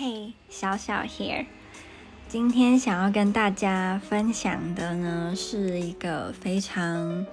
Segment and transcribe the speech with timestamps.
[0.00, 1.44] 嘿，小小 here，
[2.28, 7.26] 今天想要跟大家分享的呢，是一个非常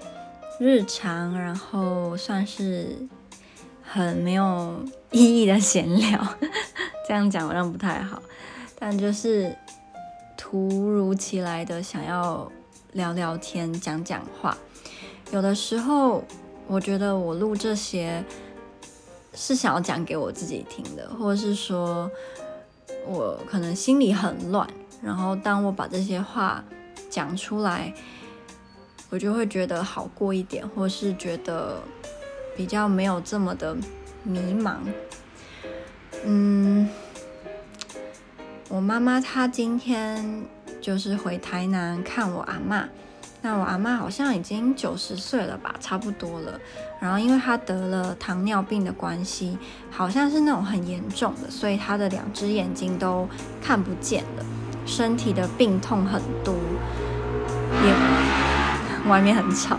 [0.60, 3.08] 日常，然后算是
[3.84, 6.28] 很没有意义的闲聊。
[7.08, 8.20] 这样讲好像不太好，
[8.80, 9.56] 但就是
[10.36, 12.52] 突如其来的想要
[12.94, 14.58] 聊聊天、讲讲话。
[15.32, 16.24] 有的时候，
[16.66, 18.26] 我觉得我录这些
[19.36, 22.10] 是想要讲给我自己听的，或者是说。
[23.06, 24.68] 我可能心里很乱，
[25.02, 26.64] 然后当我把这些话
[27.10, 27.94] 讲出来，
[29.10, 31.82] 我就会觉得好过一点，或是觉得
[32.56, 33.76] 比较没有这么的
[34.24, 34.78] 迷茫。
[36.26, 36.90] 嗯，
[38.68, 40.44] 我妈妈她今天
[40.82, 42.88] 就是回台南看我阿嬷。
[43.46, 46.60] 那我阿妈好像已经九十岁了吧，差不多了。
[47.00, 49.56] 然后因为她得了糖尿病的关系，
[49.92, 53.30] 好像是那种很严重的，所以她的两只眼睛都
[53.62, 54.46] 看不见了，
[54.88, 56.56] 身体的病痛很多，
[57.86, 59.78] 也外面很吵。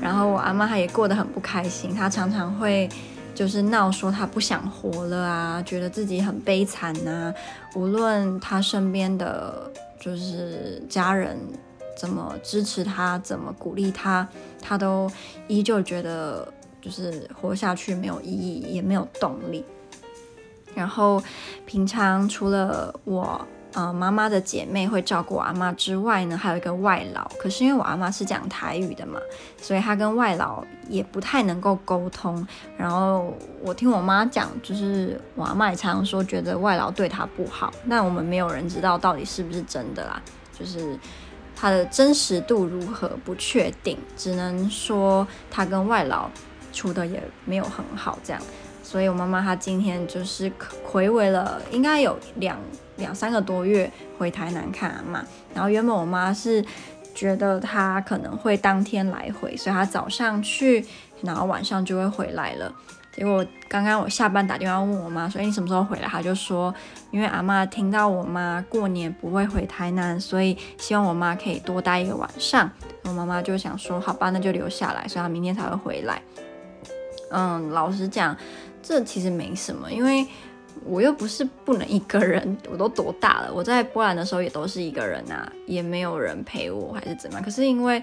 [0.00, 2.88] 然后我阿妈她也过得很不开心，她常常会
[3.34, 7.34] 就是闹说她不想活了啊，觉得自己很悲惨呐。
[7.74, 11.36] 无论她身边的就是家人。
[11.98, 14.26] 怎么支持他，怎么鼓励他，
[14.62, 15.10] 他都
[15.48, 16.46] 依旧觉得
[16.80, 19.64] 就是活下去没有意义，也没有动力。
[20.76, 21.20] 然后
[21.66, 27.28] 平常除了我呃妈妈的姐妹会照顾我阿妈之外呢，还有一个外劳。
[27.36, 29.18] 可是因为我阿妈是讲台语的嘛，
[29.60, 32.46] 所以她跟外劳也不太能够沟通。
[32.76, 40.22] 然后我听我妈讲，就是我阿妈也常常说觉得外劳对她不好，但我们没有人知道到底是不是真的啦，
[40.56, 40.96] 就是。
[41.60, 46.30] 他的真实度如何不确定，只能说他跟外劳
[46.72, 48.40] 处的也没有很好，这样。
[48.80, 50.50] 所以我妈妈她今天就是
[50.86, 52.56] 睽违了，应该有两
[52.96, 55.22] 两三个多月回台南看阿妈。
[55.52, 56.64] 然后原本我妈是
[57.14, 60.86] 觉得她可能会当天来回，所以她早上去，
[61.20, 62.72] 然后晚上就会回来了。
[63.18, 66.72] 结果刚刚我下班打电话问我妈说：“，你什么时候回来？”她就说
[67.10, 72.70] ：“因为阿嬷听到我妈过年不会回台南，所以希望我妈可以多待一个晚上。”
[73.02, 76.22] 我妈妈就想说：“好吧，那就留下来。”所以她明天才会回来。
[77.32, 78.36] 嗯，老实讲，
[78.80, 80.24] 这其实没什么，因为
[80.84, 82.56] 我又不是不能一个人。
[82.70, 83.52] 我都多大了？
[83.52, 87.40] 我在波兰的时候也都是一个人啊，也没有人陪我，还是怎么？
[87.40, 88.00] 可是因为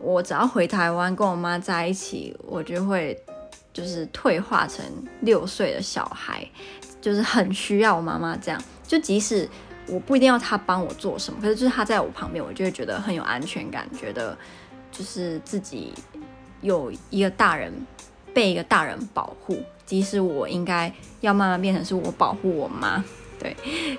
[0.00, 3.20] 我只要回台湾跟我妈在一起，我就会。
[3.74, 4.82] 就是退化成
[5.20, 6.48] 六岁的小孩，
[7.00, 8.62] 就是很需要我妈妈这样。
[8.86, 9.48] 就即使
[9.88, 14.38] 我不一定要她帮我做什么，可是就是她在我旁边，我就会觉得很有安全感，觉得
[14.92, 15.92] 就是自己
[16.60, 17.72] 有一个大人
[18.32, 19.60] 被一个大人保护。
[19.84, 23.04] 即使我应该要慢慢变成是我保护我妈，
[23.38, 23.54] 对，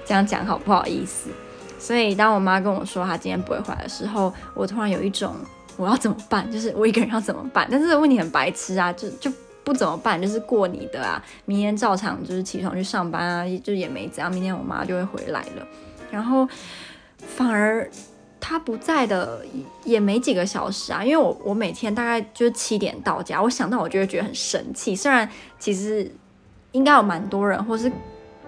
[0.06, 1.30] 这样讲好不好意思？
[1.78, 5.36] 所以当我妈跟我说她今天不会回来的时候，我突然有一种
[5.78, 6.50] 我要怎么办？
[6.52, 7.68] 就是我一个人要怎么办？
[7.69, 9.31] 但是问题很白痴啊，就就。
[9.66, 14.31] 不怎么办，就是过你的啊，明天照常就是起床去上班啊，就也没怎样。
[14.31, 15.68] 明天我妈就会回来了，
[16.12, 16.48] 然后
[17.18, 17.90] 反而
[18.40, 19.44] 她不在的
[19.84, 24.96] 也没几个小时啊，因为我我每天大概就是七点到家，我想到我就会觉得很生气。
[24.96, 25.28] 虽然
[25.58, 26.09] 其实
[26.72, 27.92] 应该有蛮多人，或是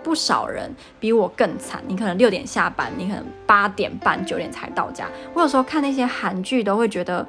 [0.03, 5.07] 不少人比我更惨，你可能六点下班，你可能八点半九点才到家。
[5.33, 7.25] 我有时候看那些韩剧都会觉得。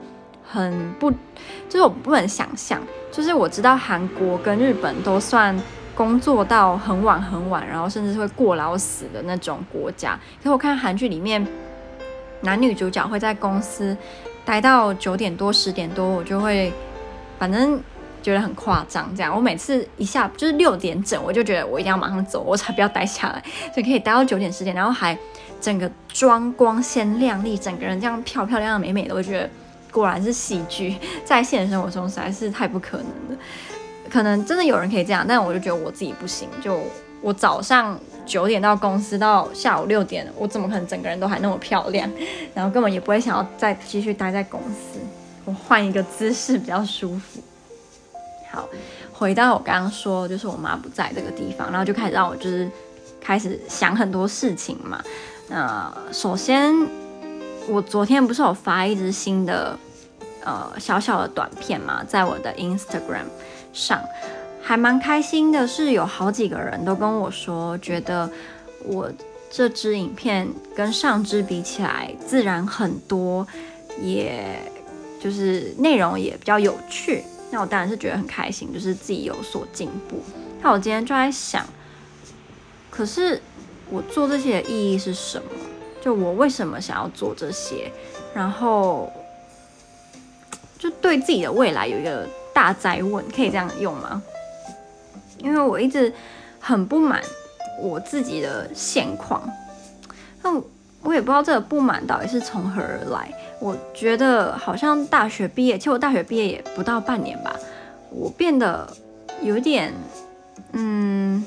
[0.50, 2.80] 很不，就是我不能想象，
[3.12, 5.54] 就是我知道韩国跟日本都算
[5.94, 10.18] 工作到很晚很晚，然后甚至是会过劳死的那种国家。
[10.38, 11.46] 可是我看韩剧里面，
[12.40, 13.94] 男女主角会在公司
[14.46, 16.72] 待到九点多十点多，我就会
[17.38, 17.78] 反正
[18.22, 19.14] 觉得很夸张。
[19.14, 23.42] 这样，我每次一下就是六点整，我就觉得我一定要马上走，我才不要待下来，
[23.74, 25.18] 所以可以待到九点十点，然后还
[25.60, 29.50] 整个妆光鲜亮丽，整个人这样漂漂亮亮美美的，我觉得。
[29.92, 33.42] 果然是喜剧， 在现实生活中实在是太不可能了。
[34.10, 36.48] 可能真的有人可以这样，但我就觉得我自己不行。
[36.62, 36.80] 就
[37.20, 42.10] 我早上九点到公司，到下午六点，我怎么可能整个人都还那么漂亮？
[42.54, 44.98] 然后根本也不会想要再继续待在公司。
[45.44, 47.40] 我换一个姿势比较舒服。
[48.50, 48.68] 好，
[49.12, 52.70] 回到我刚刚说，就是我妈不在这个地方，然后就开始让我就是
[53.20, 55.02] 开始想很多事情嘛。
[55.48, 56.74] 那首先。
[57.70, 59.78] 我昨天不是有发一支新的，
[60.44, 63.26] 呃，小小的短片嘛，在我的 Instagram
[63.72, 64.02] 上，
[64.62, 68.30] 还蛮开心的，是有好几个人都跟我说，觉得
[68.84, 69.10] 我
[69.50, 73.46] 这支影片跟上支比起来自然很多，
[74.00, 74.58] 也
[75.20, 77.24] 就是内容也比较有趣。
[77.50, 80.22] 那我当然是觉得很开心，就是自己有所进步。
[80.60, 81.64] 那我今天就在想，
[82.90, 83.40] 可是
[83.90, 85.44] 我做这些的意义是什么？
[86.00, 87.90] 就我为什么想要做这些？
[88.34, 89.10] 然后
[90.78, 94.22] 就对自己的未来有一个大灾问，可以这样用吗？
[95.38, 96.12] 因为我一直
[96.58, 97.22] 很不满
[97.80, 99.42] 我自己的现况，
[100.42, 100.52] 但
[101.02, 103.32] 我也不知道这个不满到底是从何而来。
[103.60, 107.54] 我觉得好像大学毕业，其实我大学毕业也不到半年吧，
[108.10, 108.88] 我变得
[109.42, 109.92] 有点，
[110.72, 111.44] 嗯，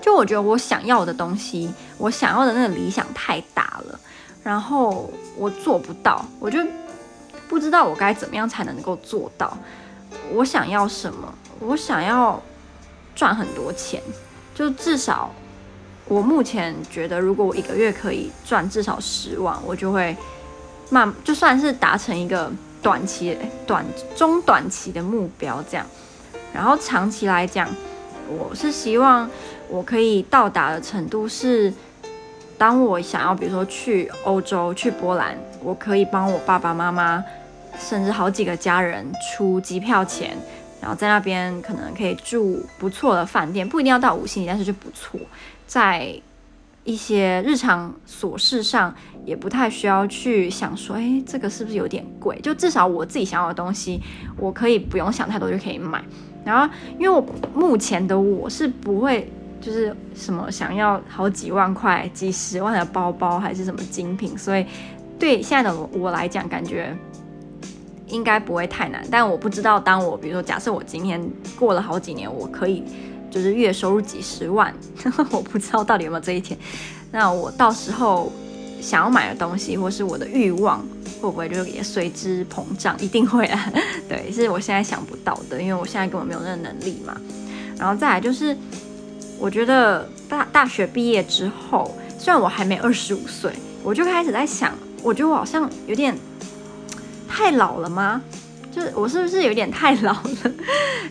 [0.00, 3.98] 就我觉得我想要的东西，我想要的那个理想太大了，
[4.42, 6.58] 然后我做不到，我就
[7.48, 9.56] 不知道我该怎么样才能够做到。
[10.32, 11.34] 我想要什么？
[11.60, 12.42] 我想要。
[13.16, 14.02] 赚很多钱，
[14.56, 15.32] 就至少
[16.08, 20.16] 我目前觉得，如果我一个月可以赚至少十万，我就会
[20.90, 22.50] 慢，就算是达成一个
[22.82, 23.38] 短期、
[23.68, 23.86] 短
[24.16, 25.86] 中短期的目标这样。
[26.52, 27.68] 然后长期来讲，
[28.28, 29.30] 我是希望
[29.68, 31.72] 我可以到达的程度是，
[32.64, 37.22] 当我想要，比如说去欧洲、去波兰，我可以帮我爸爸妈妈，
[37.78, 40.34] 甚至好几个家人出机票钱。
[40.80, 45.20] 然后在那边可能可以住不错的饭店，不一定要到五星级，但是就不错。
[45.66, 46.10] 在
[46.84, 48.94] 一些日常琐事上，
[49.26, 52.40] 也不太需要去想说，哎，这个是不是有点贵？
[52.40, 54.00] 就至少我自己想要的东西，
[54.38, 56.02] 我可以不用想太多就可以买。
[56.46, 57.22] 然后，因为我
[57.54, 59.30] 目前的我是不会，
[59.64, 64.66] 就是什么想要好几万块、几十万的包包，还是什么精品，所以
[65.18, 66.96] 对现在的我来讲，感觉。
[68.06, 71.20] 应该不会太难，但我不知道，当我比如说，假设我今天
[71.58, 72.84] 过了好几年，我可以
[73.30, 74.72] 就是月收入几十万，
[75.32, 76.56] 我不知道到底有没有这一天。
[77.10, 78.30] 那我到时候
[78.80, 80.80] 想要买的东西，或是我的欲望，
[81.20, 82.94] 会不会就也随之膨胀？
[83.00, 83.72] 一定会啊，
[84.06, 87.16] 对，是我现在想不到的，因为我现在根本没有那个能力嘛。
[87.78, 88.56] 然后再来就是，
[89.44, 93.52] 我觉得大大学毕业之后，虽然我还没二十五岁，
[93.82, 96.16] 我就开始在想，我觉得我好像有点。
[97.28, 98.22] 太老了吗？
[98.72, 100.52] 就是我是不是有点太老了？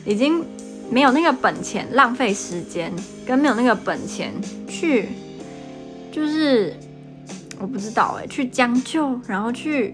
[0.03, 0.43] 已经
[0.89, 2.91] 没有那个本钱浪费时间，
[3.23, 4.33] 跟没有那个本钱
[4.67, 5.09] 去，
[6.11, 6.75] 就是
[7.59, 9.93] 我不知道哎，去将就，然后去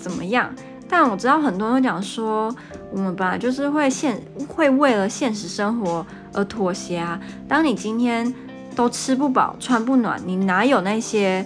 [0.00, 0.50] 怎么样？
[0.88, 2.54] 但我知道很多人讲说，
[2.90, 7.20] 我们本来就是会现会为了现实生活而妥协啊。
[7.48, 8.32] 当你今天
[8.74, 11.44] 都吃不饱穿不暖，你哪有那些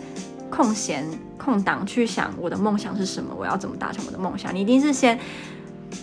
[0.51, 1.05] 空闲？
[1.43, 4.55] 空档去想我的梦想是什么，我要怎么达成我的梦想？
[4.55, 5.19] 你一定是先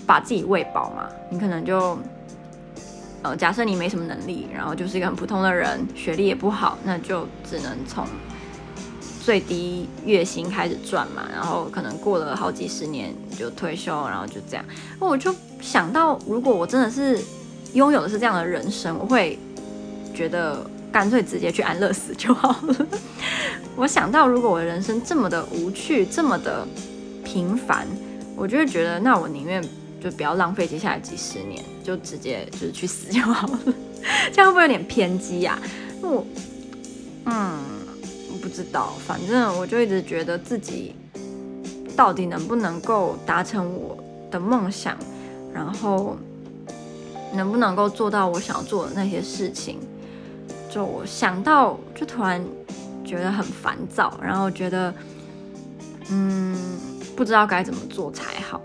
[0.04, 1.07] 把自己喂饱嘛。
[1.30, 1.95] 你可能就
[3.22, 8.04] 呃，假设你没什么能力，然后就是一个很普通的人，学历也不好，那就只能从
[9.27, 11.27] 最低月薪开始赚嘛。
[11.29, 14.63] 然后可能过了好几十年就退休，然后就这样。
[15.01, 17.19] 那我就想到，如果我真的是
[17.74, 19.38] 拥有的是这样的人生，我会
[20.15, 20.65] 觉得。
[20.89, 22.88] 干脆直接去安乐死就好了。
[23.75, 26.65] 我想到，如果我的人生这么的无趣，这么的
[27.25, 27.85] 平凡，
[28.38, 29.62] 我就会觉得，那我宁愿
[30.01, 33.59] 就不要浪费接下来几十年，就直接就是去死就好了。
[34.31, 35.59] 这样会不会有点偏激呀？
[36.01, 36.25] 我，
[37.25, 37.59] 嗯，
[38.48, 40.96] 不知道，反正我就一直觉得自己
[41.98, 44.02] 到底能不能够达成我
[44.32, 44.98] 的梦想，
[45.54, 46.16] 然后
[47.34, 49.80] 能不能够做到我想要做的那些事情。
[50.72, 52.42] 就我想到，就突然
[53.04, 54.94] 觉得很烦躁，然后觉得，
[56.10, 56.56] 嗯，
[57.18, 58.62] 不知道该怎么做才好。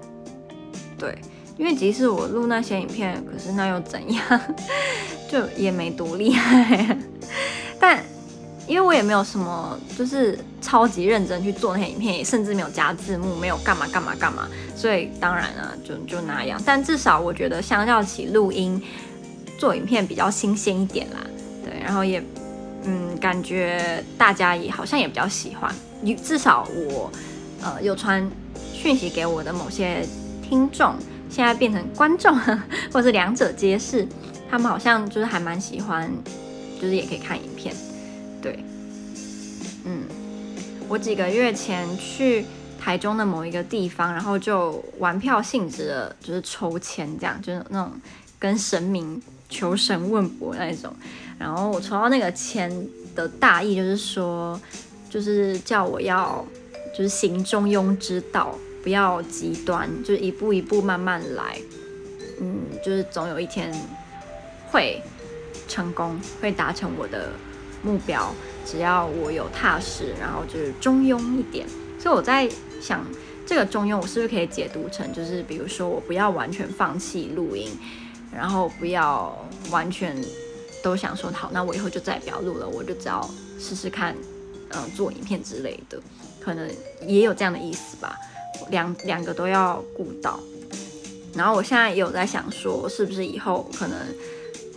[0.97, 1.19] 对，
[1.59, 4.41] 因为即使我录那些影片，可是那又怎样？
[5.29, 6.97] 就也没多厉害。
[8.73, 16.59] 因为我也没有什么，就是超级认真去做那些影片，也甚至没有加字幕，没有干嘛干嘛干嘛，所以当然啊，就就那样。
[16.64, 18.83] 但至少我觉得，相较起录音
[19.59, 21.19] 做影片，比较新鲜一点啦。
[21.62, 22.25] 对然后也，
[22.85, 25.71] 嗯，感觉大家也好像也比较喜欢，
[26.25, 27.12] 至少我，
[27.61, 28.26] 呃，有传
[28.73, 30.02] 讯息给我的某些
[30.43, 30.95] 听众，
[31.29, 32.35] 现在变成观众，
[32.91, 34.09] 或是两者皆是，
[34.50, 36.11] 他们好像就是还蛮喜欢，
[36.81, 37.75] 就是也可以看影片，
[38.43, 38.59] 对，
[39.85, 40.03] 嗯，
[40.89, 42.45] 我几个月前去
[42.79, 47.93] 台中的某一个地方，然后就玩票性质的，就是抽签这样，就是那种
[48.41, 50.93] 跟神明求神问卜那种。
[51.39, 52.71] 然后我抽到那个签
[53.15, 54.61] 的大意就是说，
[55.09, 56.45] 就是叫我要
[56.97, 61.59] 就是行中庸之道，不要极端，就是一步一步慢慢来，
[62.41, 63.73] 嗯，就是总有一天
[64.71, 65.01] 会
[65.69, 67.31] 成功，会达成我的
[67.83, 68.33] 目标。
[68.65, 71.67] 只要我有踏实，然后就是中庸一点。
[71.99, 72.49] 所以我在
[72.81, 73.05] 想，
[73.47, 77.71] 这个中庸我是不是可以解读成，就是比如说我不要完全放弃录音，
[78.35, 79.37] 然后不要
[79.71, 80.17] 完全。
[80.83, 83.25] 都想说好，那我以后就再也不要录了，我就只要
[83.57, 84.17] 试试看，
[84.71, 85.97] 嗯、做影片之类的，
[86.41, 86.69] 可能
[87.07, 88.19] 也有这样的意思吧。
[88.69, 90.41] 两两个都要顾到。
[91.37, 93.97] 然后我现在也有在想说，是不是以后可能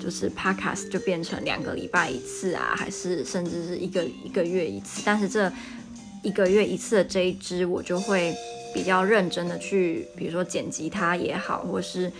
[0.05, 5.01] 就是 podcast 就变成两个礼拜一次啊，还是甚至是一个一个月一次？
[5.03, 5.51] 但是这
[6.21, 8.31] 一个月一次的这一支，我就会
[8.71, 12.11] 比较认真的去，比如说剪辑它也好，或是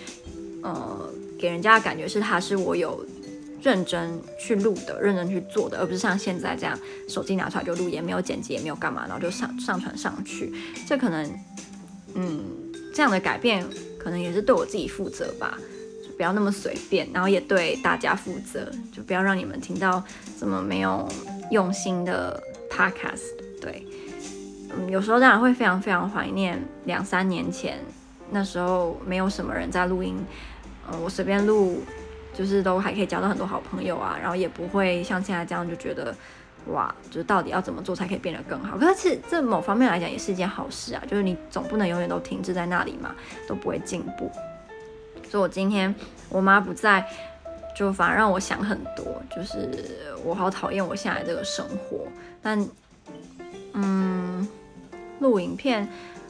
[0.64, 1.08] 呃
[1.40, 3.06] 给人家的感觉是它是我有
[3.62, 6.76] 认真去录的，认真去做的，而不是像现在这样
[7.08, 10.52] 手机拿出来就录，也没有剪辑，也没有干嘛，然后就上上传上去。
[10.88, 11.32] 这可能
[12.16, 12.44] 嗯
[12.96, 13.64] 这样的改变，
[14.00, 15.56] 可能也是对我自己负责吧，
[16.18, 20.04] 不要那么随便，然后也对大家负责，就不要让你们听到
[20.40, 21.08] 这么没有
[21.52, 23.24] 用心的 podcast。
[23.62, 23.86] 对，
[24.72, 27.80] 嗯，有时候当然会非常非常怀念两三年前，
[28.32, 30.16] 那时候没有什么人在录音，
[30.92, 31.84] 嗯，我随便录，
[32.34, 36.16] 就是都还可以交到很多好朋友啊，然后也不会像现在这样就觉得，
[36.68, 38.78] 哇，就是到底要怎么做才可以变得更好？
[38.78, 43.14] 可是这某方面来讲也是一件好事啊，就是你总不能永远都停滞在那里嘛，
[43.48, 44.32] 都不会进步。
[45.30, 45.94] 所以我今天
[46.30, 47.06] 我妈不在，
[47.76, 49.06] 就反而让我想很多，
[49.36, 49.70] 就是
[50.24, 52.08] 我好讨厌我现在这个生活。
[52.42, 52.68] 但，
[53.74, 54.48] 嗯，
[55.20, 55.88] 录影片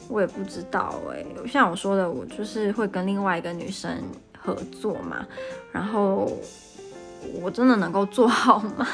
[0.08, 4.02] 我也不知道哎、像我说的，我就是会跟另外一个女生
[4.38, 5.26] 合作嘛，
[5.72, 6.30] 然后。
[7.42, 8.86] 我真的能够做好吗？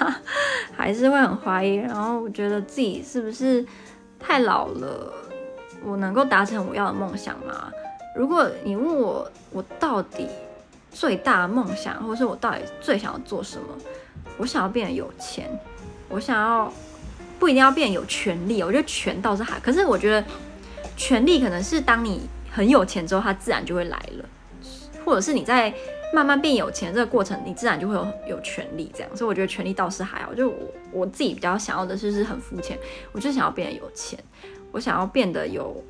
[0.75, 1.75] 还是会很怀疑。
[1.75, 3.63] 然后我觉得自己是不是
[4.19, 5.13] 太老了？
[5.85, 7.71] 我能够达成我要的梦想吗？
[8.15, 10.29] 如果你问我，我到底
[10.91, 13.67] 最大的梦想，或者是我到底最想要做什么？
[14.39, 15.51] 我想要变得有钱，
[16.09, 16.73] 我想要
[17.39, 18.63] 不一定要变得有权利。
[18.63, 20.25] 我觉得权倒是还，可是我觉得
[20.97, 24.25] 权利可能是当你很有钱之后，它自然就会来了，
[25.05, 25.73] 或者是你在。
[26.15, 30.35] 慢慢变有钱这个过程，你自然就会有有权利这样，所以我觉得权利倒是还好。
[30.35, 30.57] 就我
[30.93, 32.79] 我自己比较想要的是是很肤浅，
[33.13, 34.19] 我就想要变得有钱，
[34.73, 35.83] 我想要变得有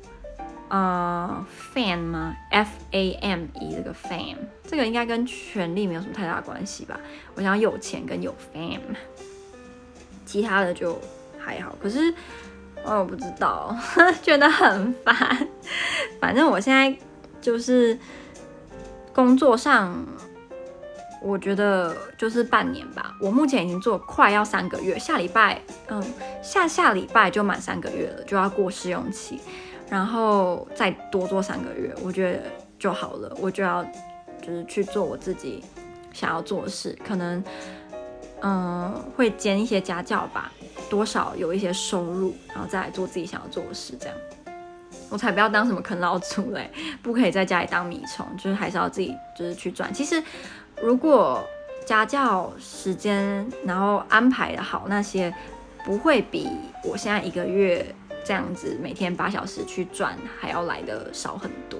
[0.69, 6.99] 呃，fan 吗？F A M E 这个 fan，这个应该跟权利没有什么太大关系吧？
[7.35, 8.79] 我想有钱跟有 fame，
[10.25, 10.99] 其他的就
[11.37, 11.75] 还好。
[11.81, 12.13] 可是
[12.83, 13.75] 我不知道，
[14.21, 15.47] 觉得很烦。
[16.19, 16.95] 反正我现在
[17.41, 17.97] 就是。
[19.15, 20.03] 工作上，
[21.21, 23.15] 我觉得就是半年吧。
[23.21, 26.03] 我目前已经做快要三个月，下礼拜，嗯，
[26.41, 29.39] 下下礼拜就满三个月了，就要过试用期，
[29.93, 32.39] 然后再多做三个月，我觉得
[32.79, 33.31] 就好了。
[33.39, 33.85] 我就要
[34.41, 35.63] 就是去做我自己
[36.11, 37.43] 想要做的事，可能
[38.41, 40.51] 嗯会兼一些家教吧，
[40.89, 44.17] 多少有一些收入，然后再来做自己想要做的事，这样。
[45.11, 46.71] 我才不要当什么啃老族嘞，
[47.03, 49.93] 不可以在家里当米虫，就是还是要自己就是去赚。
[49.93, 50.19] 其实
[50.81, 51.47] 如果
[51.85, 55.31] 家教时间然后安排的好，那些
[55.85, 56.49] 不会比
[56.83, 57.85] 我现在一个月
[58.23, 61.79] 这样子每天八小时去赚还要来的少很多。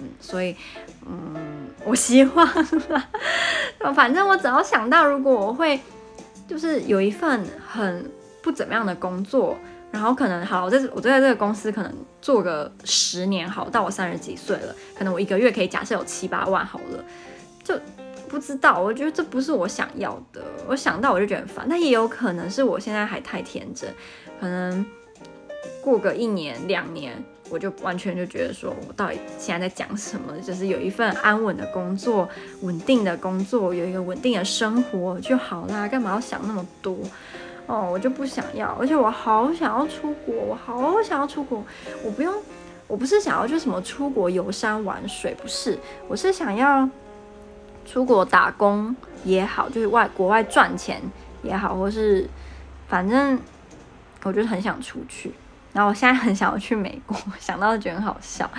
[0.00, 0.54] 嗯，所以
[1.06, 1.34] 嗯，
[1.84, 2.46] 我希望
[2.88, 5.80] 啦，反正我只要想到如果我会
[6.46, 8.10] 就是有一份很
[8.42, 9.56] 不怎么样的工作。
[9.92, 11.90] 然后可能好，我在我在这个公司可能
[12.20, 17.02] 做个十年好，到我三十几岁了，可能我一个月可以假设有七八万好了，
[17.64, 17.80] 就
[18.28, 21.66] 不知道，我觉得这不是我想要的，我想到我就觉得很烦。
[21.66, 23.88] 那也有可能是我现在还太天真，
[24.38, 24.84] 可能
[25.82, 27.12] 过个一年两年，
[27.48, 30.32] 我就完全就觉得说我到底现在在讲什么？
[30.40, 32.28] 就是有一份安稳的工作，
[32.62, 36.96] 稳定的工作，有一个稳定的生活就好啦，干嘛要想那么多？
[37.66, 41.64] 哦，我就不想要，而且我好想要出国，我好想要出国。
[42.04, 42.32] 我不用，
[42.86, 46.88] 我不是想要就什么出国游山玩水，不是，我是想要
[47.84, 48.94] 出国打工
[49.24, 51.02] 也好，就是外国外赚钱
[51.42, 52.28] 也好，或是
[52.86, 53.36] 反正
[54.22, 55.32] 我就是很想出去。
[55.76, 58.50] 然后我现在很想要去美国， 想到就觉得很好笑。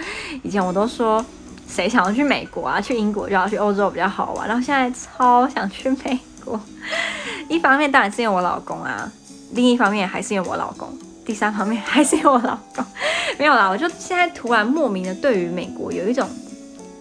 [0.43, 1.25] 以前我都说
[1.67, 2.79] 谁想要去美国啊？
[2.79, 6.62] 去英国就要去欧洲比较好玩，然后现在超想去美国。
[7.50, 9.12] 一方面当然是因为我老公啊，
[9.53, 10.95] 另一方面还是因为我老公，
[11.25, 12.86] 第三方面还是因为我老公。
[13.39, 16.29] 没有啦，我就现在突然莫名的对于美国有一种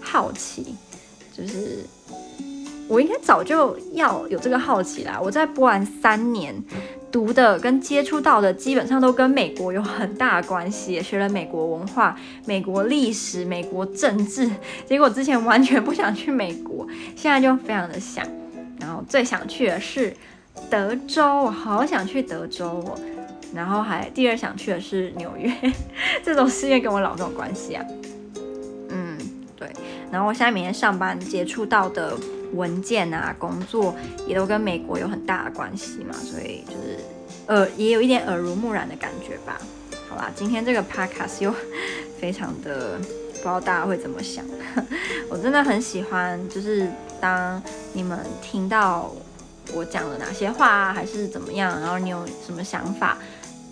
[0.01, 0.75] 好奇，
[1.37, 1.85] 就是
[2.89, 5.21] 我应该早就要有这个好奇啦。
[5.23, 6.55] 我在波兰三年
[7.17, 14.51] 读的跟接触到的基本上都跟美国有很大的关系，也学了美国文化、美国历史、美国政治。
[14.85, 18.23] 结果之前完全不想去美国，现在就非常的想。
[18.79, 20.15] 然后最想去的是
[20.69, 22.99] 德州，我好想去德州哦。
[23.55, 25.51] 然后还第二想去的是纽约，
[26.23, 27.83] 这种事业跟我老公有关系啊。
[28.91, 29.17] 嗯，
[29.57, 29.67] 对。
[30.13, 32.13] 然后我现在每天上班接触到的
[32.55, 33.95] 文件啊、工作
[34.27, 36.99] 也都跟美国有很大的关系嘛，所以就是
[37.47, 39.61] 呃也有一点耳濡目染的感觉吧。
[40.09, 41.53] 好啦，今天这个 podcast 又
[42.21, 44.45] 非常的不知道大家会怎么想，
[45.29, 46.89] 我真的很喜欢，就是
[47.21, 47.61] 当
[47.93, 49.13] 你们听到
[49.75, 53.19] 我讲了哪些话啊，还是怎么样，然后你有什么想法，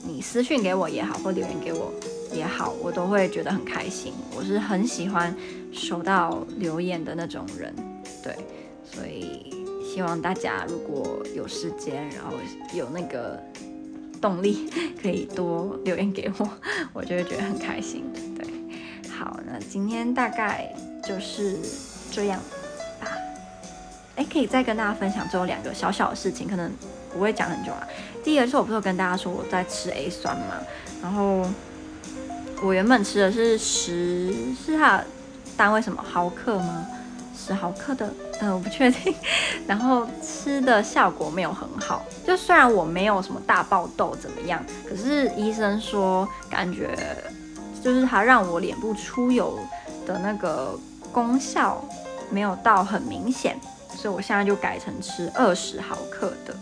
[0.06, 1.92] 你私讯给我也好，或留言给我
[2.32, 4.12] 也好，我都会觉得很开心。
[4.36, 5.34] 我是很喜欢
[5.72, 7.72] 收到留言的那种人，
[8.22, 8.36] 对，
[8.84, 9.52] 所以
[9.84, 12.32] 希望大家如果有时间，然后
[12.72, 13.42] 有那个
[14.20, 14.70] 动力，
[15.02, 16.48] 可以多留言给我，
[16.92, 18.04] 我就会觉得很开心。
[18.36, 18.46] 对，
[19.10, 20.72] 好，那今天大概
[21.02, 21.58] 就是
[22.10, 22.38] 这样
[23.00, 23.08] 吧。
[24.16, 26.70] 哎，可以再跟大家分享最后两个小小的事情，可能
[27.12, 27.86] 不会讲很久啊。
[28.22, 30.54] 第一个是我不是有跟大家说我在吃 A 酸嘛，
[31.02, 31.44] 然后
[32.62, 35.02] 我原本吃的是十，是它
[35.56, 36.86] 单位什么毫克吗？
[37.36, 38.06] 十毫克的，
[38.40, 39.14] 嗯、呃，我不确定。
[39.66, 46.96] 然后吃的效果没有很好，就虽然我没有什么大爆痘怎么样，可是医生说感觉
[47.82, 49.58] 就是它让我脸部出油
[50.06, 50.78] 的那个
[51.12, 51.84] 功效
[52.30, 53.58] 没有到很明显，
[53.96, 56.54] 所以我现在就改成吃二十毫克的。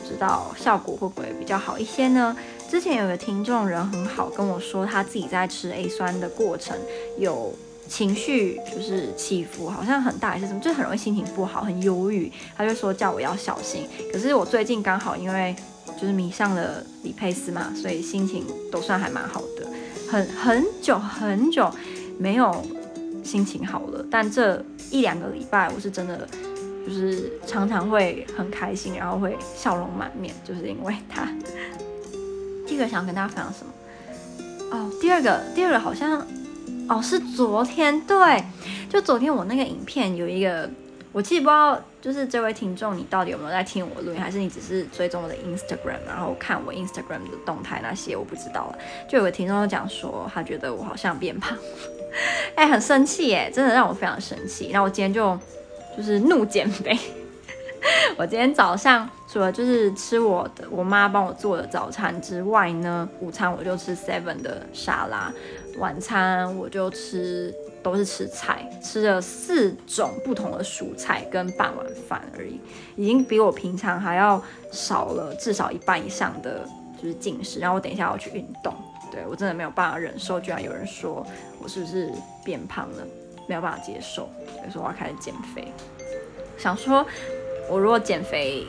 [0.00, 2.36] 不知道效果会不会比较好一些呢？
[2.70, 6.76] 之前有个听众人很好，跟我说他自己在吃 A 酸的过程
[7.16, 7.54] 有
[7.88, 12.30] 情绪就是起伏，好像很大还是什么，就很容易心情不好，很忧郁。
[12.56, 13.86] 他就说叫我要小心。
[14.12, 15.54] 可是我最近刚好因为
[16.00, 19.66] 就是迷上了李佩斯嘛，所以心情都算还蛮好的。
[20.10, 21.70] 很很久很久
[22.18, 22.64] 没有
[23.22, 26.28] 心情好了，但这一两个礼拜我是真的。
[26.86, 31.26] 就是常常会很开心，然后会笑容满面，就是因为他。
[32.66, 33.72] 第一个想要跟大家分享什么？
[34.70, 36.20] 哦，第二个，第二个好像，
[36.88, 38.44] 哦，是昨天，对，
[38.88, 40.68] 就昨天我那个影片有一个，
[41.12, 48.78] 我其实不知道，就是这位听众，你到底有没有在听我录音，还是你只是追踪我的 Instagram，然后看我 Instagram 的动态那些，我不知道了。
[49.08, 51.56] 就有个听众讲说，他觉得我好像变胖，
[52.56, 54.70] 哎，很生气耶，真的让我非常生气。
[54.70, 55.38] 然后我今天就。
[55.96, 56.98] 就是怒减肥。
[58.16, 65.32] 我今天早上除了就是吃我的我妈帮我做的早餐之外呢，午餐我就吃 Seven 的沙拉，
[65.78, 72.58] 晚餐我就吃都是吃菜，吃了四种不同的蔬菜跟半碗饭而已，
[72.96, 76.66] 已经比我平常还要少了至少一半以上的
[77.00, 77.60] 就是进食。
[77.60, 78.74] 然后我等一下要去运动，
[79.10, 81.26] 对，我真的没有办法忍受，居然有人说
[81.62, 82.10] 我是不是
[82.44, 83.06] 变胖了。
[83.46, 85.70] 没有办法接受，所以说我要开始减肥。
[86.56, 87.04] 想说，
[87.68, 88.66] 我如果减肥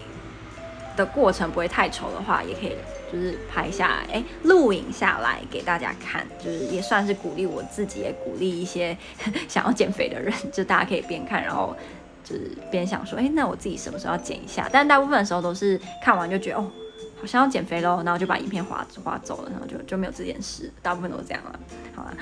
[0.95, 2.75] 的过程不会太丑的话，也可以
[3.11, 8.97] 就是拍下来，哎，录影下来给大家看，就是也算是鼓励我自己，也鼓励一些
[9.47, 11.75] 想要减肥的人，就大家可以边看，然后
[12.23, 14.69] 就是边想说，哎，那我自己什么时候要减一下？
[14.71, 16.71] 但大部分的时候都是看完就觉得，哦，
[17.19, 21.59] 好像要减肥喽，然后就把影片划划走了，然后就就没有这件事，大部分都是这样了。
[21.95, 22.13] 好了。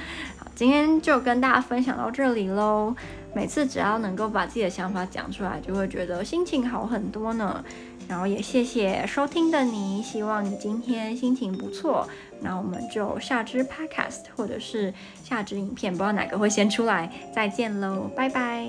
[0.55, 2.95] 今天就跟大家分享到这里喽。
[3.35, 7.63] 每次只要能够把自己的想法讲出来，就会觉得心情好很多呢。
[8.07, 12.07] 然后也谢谢收听的你，希望你今天心情不错。
[12.41, 17.09] 那我们就下支 podcast 或者是下支影片，不知道哪个会先出来。
[17.33, 18.67] 再见喽，拜拜。